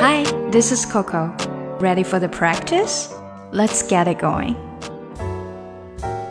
[0.00, 1.32] Hi, this is Coco.
[1.80, 3.12] Ready for the practice?
[3.52, 4.54] Let's get it going.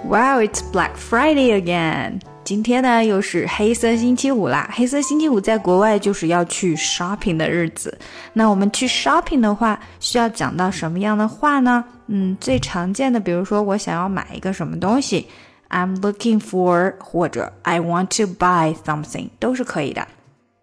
[0.04, 2.22] Wow, it's Black Friday again.
[2.44, 4.70] 今天呢又是黑色星期五啦。
[4.72, 7.98] 黑色星期五在国外就是要去 shopping 的日子。
[8.34, 11.84] 那我们去 shopping 的话，需要讲到什么样的话呢？
[12.08, 15.28] 嗯，最常见的，比如说我想要买一个什么东西，
[15.70, 20.08] I'm looking for，或者 I want to buy something，都是可以的。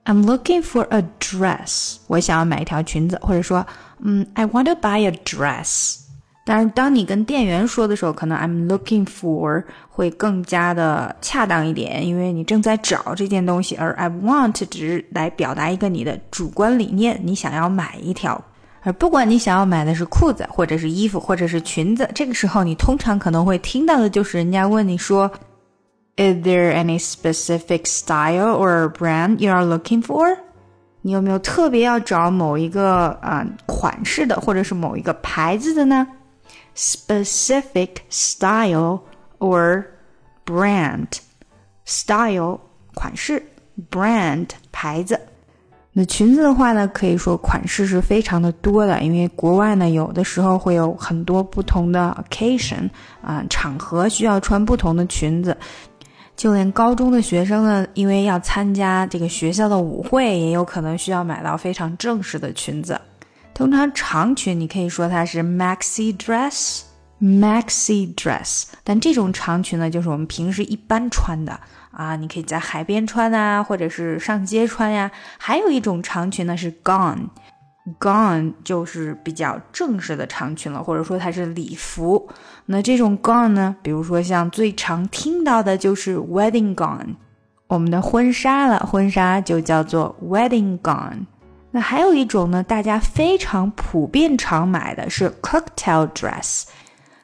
[0.08, 3.68] I'm looking for a dress，我想要买一条裙子，或者说，
[4.00, 5.97] 嗯，I want to buy a dress。
[6.46, 18.42] 但是当你跟店员说的时候，可能 I'm looking for 会更加的恰当一点，因为你正在找这件东西，而 I want 只是来表达一个你的主观理念，你想要买一条。
[18.83, 25.30] 而不管你想要买的是裤子，或者是衣服，或者是裙子，这个时候你通常可能会听到的就是人家问你说。
[26.17, 30.36] Is there any specific style or brand you are looking for？
[31.00, 36.06] 你有没有特别要找某一个啊、呃、款式的，或者是某一个牌子的呢？
[36.77, 39.00] Specific style
[39.38, 39.84] or
[40.44, 42.61] brand。style
[42.94, 43.42] 款式，
[43.91, 45.19] brand 牌子。
[45.94, 52.88] 那裙子的话呢，可以说款式是非常的多的，因为国外呢有的时候会有很多不同的 occasion
[53.22, 55.56] 啊、呃、场合需要穿不同的裙子。
[56.38, 63.02] 就连高中的学生呢，因为要参加这个学校的舞会，也有可能需要买到非常正式的裙子。
[63.55, 68.66] 通常长裙你可以说它是 maxi dress，maxi dress。
[68.83, 75.09] 但这种长裙呢，就是我们平时一般穿的啊，你可以在海边穿啊，或者是上街穿呀。
[75.39, 77.29] 还有一种长裙呢是 gown。
[77.99, 82.27] Gown 就是比较正式的长裙了，或者说它是礼服。
[82.66, 87.16] 那这种 gown 呢，比如说像最常听到的就是 wedding gown，
[87.67, 91.25] 我们的婚纱了，婚纱就叫做 wedding gown。
[91.71, 96.63] 那还有一种呢，大家非常普遍常买的是 cocktail dress。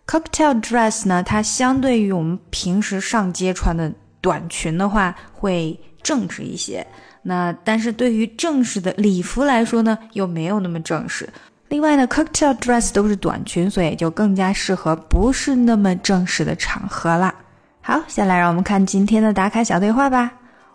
[0.06, 6.86] cocktail dress 呢，它相对于我们平时上街穿的短裙的话，会正式一些。
[7.24, 11.28] 那但是对于正式的礼服来说呢，又没有那么正式。
[11.70, 17.34] 另外呢，cocktail dress 都是短裙，所以就更加适合不是那么正式的场合啦。
[17.82, 20.32] 好，下来让我们看今天的打卡小对话吧。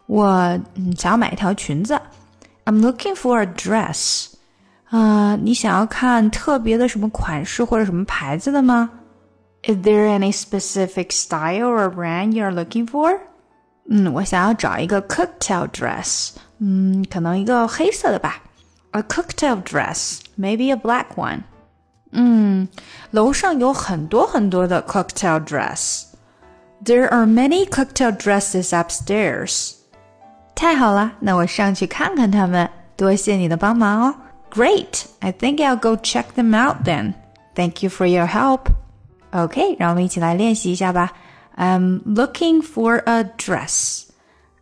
[0.06, 0.32] 我
[0.75, 2.00] 嗯想要买一条裙子
[2.64, 4.26] ，I'm looking for a dress。
[4.91, 8.91] 啊、你想要看特别的什么款式或者什么牌子的吗
[9.64, 13.19] ？Is there any specific style or brand you're looking for？
[13.89, 18.41] 嗯，我想要找一个 cocktail dress，嗯，可能一个黑色的吧，
[18.91, 21.41] a cocktail dress，maybe a black one。
[22.11, 22.67] 嗯，
[23.11, 29.73] 楼上有很多很多的 cocktail dress。There are many cocktail dresses upstairs。
[30.55, 32.69] 太好了，那我上去看看他们。
[32.95, 34.16] 多谢你的帮忙哦。
[34.51, 37.16] Great, I think I'll go check them out then.
[37.55, 38.67] Thank you for your help.
[39.31, 41.11] OK，让我们一起来练习一下吧。
[41.57, 44.11] I'm looking for a dress.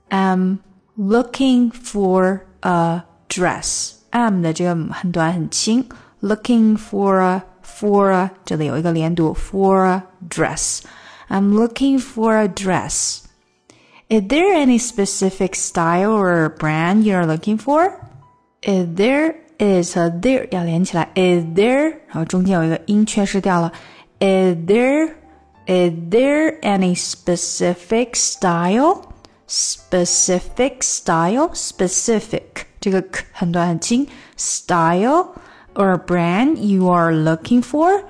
[0.09, 0.59] I'm
[0.97, 3.93] looking for a dress.
[4.11, 5.85] am 的这个很短很轻，
[6.21, 10.81] looking for a for a 这里有一个连读，for a dress.
[11.29, 13.23] I'm looking for a dress.
[14.09, 17.93] Is there any specific style or brand you're looking for?
[18.61, 23.71] Is there is 和 there 要连起来，is there，然后中间有一个音缺失掉了，
[24.19, 25.13] is there
[25.67, 29.13] is there any specific style?
[29.47, 35.33] Specific style, specific 这个 k 很短很轻，style
[35.75, 38.03] or brand you are looking for,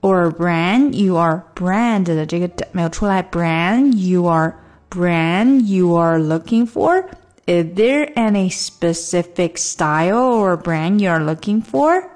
[0.00, 4.54] or brand you are brand 的这个没有出来，brand you are
[4.90, 7.04] brand you are looking for.
[7.46, 12.10] Is there any specific style or brand you are looking for?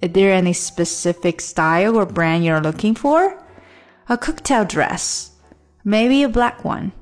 [0.00, 3.38] Is there any specific style or brand you're looking for?
[4.10, 5.30] A cocktail dress.
[5.84, 6.92] Maybe a black one.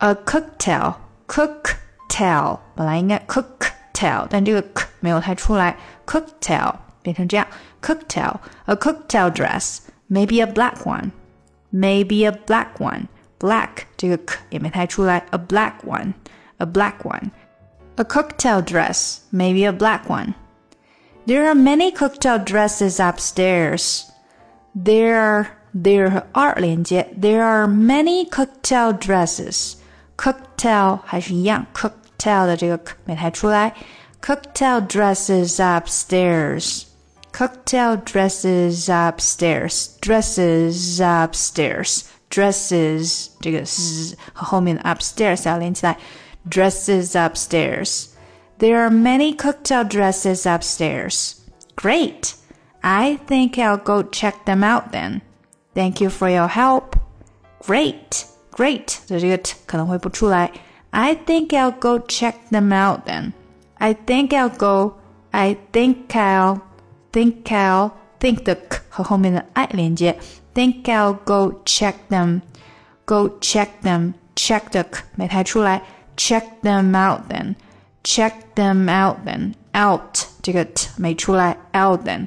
[0.00, 0.96] A cocktail.
[1.26, 2.60] Cocktail.
[2.74, 7.46] 本来应该 cocktail，但这个 k 没有太出来，cocktail 变成这样，
[7.80, 8.36] cocktail.
[8.66, 9.78] A cocktail dress.
[10.08, 11.12] Maybe a black one.
[11.72, 13.08] Maybe a black one.
[13.38, 16.14] Black 这个 k 也没太出来，a black one.
[16.58, 17.30] A black one.
[17.96, 19.20] A cocktail dress.
[19.32, 20.34] Maybe a black one.
[21.26, 24.04] There are many cocktail dresses upstairs.
[24.74, 29.74] There are there are 连接，There are many cocktail dresses.
[30.16, 33.74] Cocktail 还是一样，cocktail 的这个 k 没太出来。
[34.22, 36.84] Cocktail dresses upstairs.
[37.32, 39.98] Cocktail dresses upstairs.
[40.00, 42.02] Dresses upstairs.
[42.30, 45.98] Dresses 这个 s 和后面的 upstairs 要连起来。
[46.48, 48.06] Dresses upstairs.
[48.58, 51.34] There are many cocktail dresses upstairs.
[51.76, 52.34] Great.
[52.82, 55.22] I think I'll go check them out then.
[55.78, 56.96] Thank you for your help.
[57.66, 60.50] Great, great 的这个 t 可能会不出来。
[60.90, 63.32] I think I'll go check them out then.
[63.78, 64.94] I think I'll go.
[65.32, 66.60] I think I'll.
[67.12, 67.90] Think I'll.
[68.20, 70.16] Think 的 k 和后面的 i 连接。
[70.54, 72.42] Think I'll go check them.
[73.04, 74.14] Go check them.
[74.36, 75.82] Check 的 k 没太出来。
[76.16, 77.56] Check them out then.
[78.04, 79.54] Check them out then.
[79.76, 81.56] Out 这个 t 没出来。
[81.72, 82.26] Out then.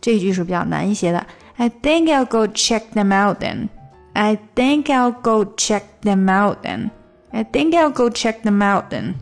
[0.00, 1.26] 这一句是比较难一些的。
[1.58, 3.68] I think I'll go check them out then.
[4.14, 6.90] I think I'll go check them out then.
[7.32, 9.14] I think I'll go check them out then.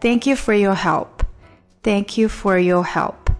[0.00, 1.22] Thank you for your help.
[1.82, 3.30] Thank you for your help.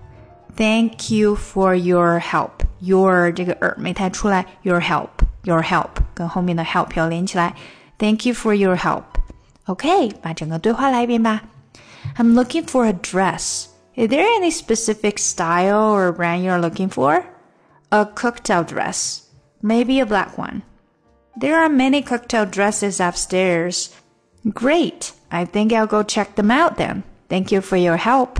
[0.56, 2.62] Thank you for your help.
[2.81, 5.09] Your 这个耳没太出来，your help,
[5.43, 7.55] your help 跟后面的 help 要连起来。
[7.99, 9.05] Thank you for your help.
[9.67, 11.43] OK，把整个对话来一遍吧。
[12.17, 13.67] I'm looking for a dress.
[13.97, 17.25] Is there any specific style or brand you're looking for?
[17.91, 19.30] A cocktail dress,
[19.63, 20.62] maybe a black one.
[21.36, 23.95] There are many cocktail dresses upstairs.
[24.53, 25.13] Great.
[25.31, 27.03] I think I'll go check them out then.
[27.30, 28.39] Thank you for your help.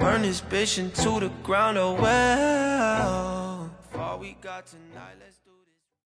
[0.00, 3.70] Burn this bitch into the ground, oh well.
[4.18, 5.29] We got tonight.